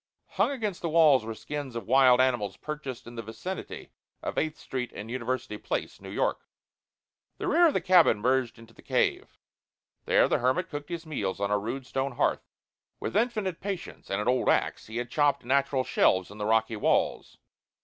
[0.29, 3.91] Hung against the walls were skins of wild animals purchased in the vicinity
[4.23, 6.47] of Eighth Street and University Place, New York.
[7.37, 9.37] The rear of the cabin merged into the cave.
[10.05, 12.47] There the hermit cooked his meals on a rude stone hearth.
[12.99, 16.75] With infinite patience and an old axe he had chopped natural shelves in the rocky
[16.77, 17.37] walls.